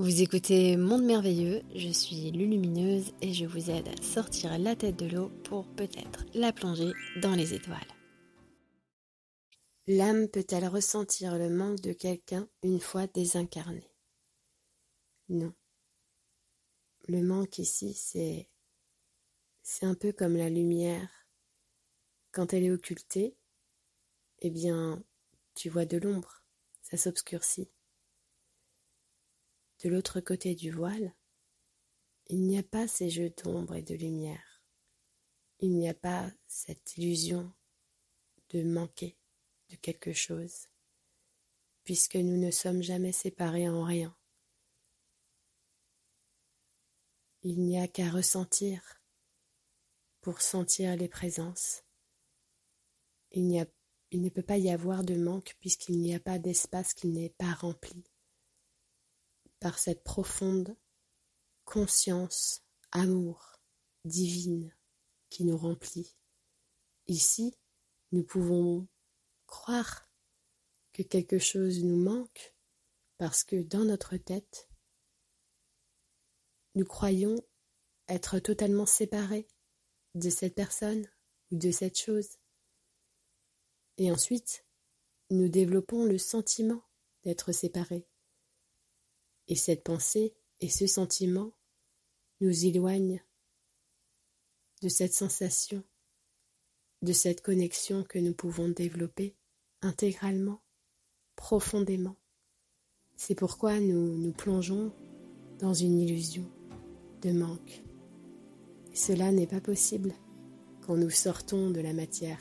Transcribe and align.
Vous 0.00 0.22
écoutez 0.22 0.78
Monde 0.78 1.04
Merveilleux, 1.04 1.60
je 1.74 1.90
suis 1.90 2.30
Lulumineuse 2.30 3.12
et 3.20 3.34
je 3.34 3.44
vous 3.44 3.68
aide 3.68 3.86
à 3.86 4.02
sortir 4.02 4.58
la 4.58 4.74
tête 4.74 4.96
de 4.96 5.04
l'eau 5.04 5.28
pour 5.44 5.66
peut-être 5.74 6.24
la 6.32 6.54
plonger 6.54 6.92
dans 7.20 7.34
les 7.34 7.52
étoiles. 7.52 7.76
L'âme 9.86 10.26
peut-elle 10.28 10.66
ressentir 10.68 11.36
le 11.36 11.50
manque 11.50 11.82
de 11.82 11.92
quelqu'un 11.92 12.48
une 12.62 12.80
fois 12.80 13.08
désincarnée? 13.08 13.92
Non. 15.28 15.52
Le 17.06 17.20
manque 17.22 17.58
ici, 17.58 17.92
c'est. 17.92 18.48
C'est 19.62 19.84
un 19.84 19.94
peu 19.94 20.12
comme 20.12 20.34
la 20.34 20.48
lumière. 20.48 21.10
Quand 22.32 22.54
elle 22.54 22.64
est 22.64 22.72
occultée, 22.72 23.36
eh 24.38 24.48
bien, 24.48 25.04
tu 25.54 25.68
vois 25.68 25.84
de 25.84 25.98
l'ombre, 25.98 26.42
ça 26.80 26.96
s'obscurcit. 26.96 27.68
De 29.82 29.88
l'autre 29.88 30.20
côté 30.20 30.54
du 30.54 30.70
voile, 30.70 31.14
il 32.26 32.42
n'y 32.42 32.58
a 32.58 32.62
pas 32.62 32.86
ces 32.86 33.08
jeux 33.08 33.30
d'ombre 33.30 33.76
et 33.76 33.82
de 33.82 33.94
lumière. 33.94 34.62
Il 35.58 35.76
n'y 35.76 35.88
a 35.88 35.94
pas 35.94 36.30
cette 36.46 36.98
illusion 36.98 37.50
de 38.50 38.62
manquer 38.62 39.16
de 39.70 39.76
quelque 39.76 40.12
chose, 40.12 40.68
puisque 41.84 42.16
nous 42.16 42.36
ne 42.36 42.50
sommes 42.50 42.82
jamais 42.82 43.12
séparés 43.12 43.68
en 43.70 43.82
rien. 43.84 44.14
Il 47.42 47.62
n'y 47.62 47.78
a 47.78 47.88
qu'à 47.88 48.10
ressentir 48.10 49.00
pour 50.20 50.42
sentir 50.42 50.94
les 50.96 51.08
présences. 51.08 51.84
Il, 53.32 53.48
ne 54.12 54.28
peut 54.28 54.42
pas 54.42 54.58
y 54.58 54.70
avoir 54.70 55.04
de 55.04 55.14
manque 55.14 55.56
puisqu'il 55.58 56.00
n'y 56.00 56.14
a 56.14 56.20
pas 56.20 56.38
d'espace 56.38 56.92
qui 56.92 57.08
n'est 57.08 57.30
pas 57.30 57.54
rempli 57.54 58.09
par 59.60 59.78
cette 59.78 60.02
profonde 60.02 60.76
conscience, 61.64 62.62
amour, 62.90 63.60
divine 64.04 64.74
qui 65.28 65.44
nous 65.44 65.56
remplit. 65.56 66.16
Ici, 67.06 67.54
nous 68.12 68.24
pouvons 68.24 68.88
croire 69.46 70.10
que 70.92 71.02
quelque 71.02 71.38
chose 71.38 71.84
nous 71.84 72.02
manque 72.02 72.54
parce 73.18 73.44
que 73.44 73.62
dans 73.62 73.84
notre 73.84 74.16
tête, 74.16 74.68
nous 76.74 76.84
croyons 76.84 77.36
être 78.08 78.38
totalement 78.38 78.86
séparés 78.86 79.46
de 80.14 80.30
cette 80.30 80.54
personne 80.54 81.08
ou 81.50 81.56
de 81.56 81.70
cette 81.70 81.98
chose. 81.98 82.38
Et 83.98 84.10
ensuite, 84.10 84.64
nous 85.30 85.48
développons 85.48 86.04
le 86.04 86.18
sentiment 86.18 86.82
d'être 87.22 87.52
séparés. 87.52 88.09
Et 89.50 89.56
cette 89.56 89.82
pensée 89.82 90.32
et 90.60 90.68
ce 90.68 90.86
sentiment 90.86 91.52
nous 92.40 92.64
éloignent 92.64 93.20
de 94.80 94.88
cette 94.88 95.12
sensation, 95.12 95.82
de 97.02 97.12
cette 97.12 97.42
connexion 97.42 98.04
que 98.04 98.20
nous 98.20 98.32
pouvons 98.32 98.68
développer 98.68 99.34
intégralement, 99.82 100.62
profondément. 101.34 102.16
C'est 103.16 103.34
pourquoi 103.34 103.80
nous 103.80 104.16
nous 104.16 104.32
plongeons 104.32 104.94
dans 105.58 105.74
une 105.74 105.98
illusion 105.98 106.48
de 107.20 107.32
manque. 107.32 107.82
Cela 108.94 109.32
n'est 109.32 109.48
pas 109.48 109.60
possible 109.60 110.14
quand 110.86 110.96
nous 110.96 111.10
sortons 111.10 111.70
de 111.70 111.80
la 111.80 111.92
matière. 111.92 112.40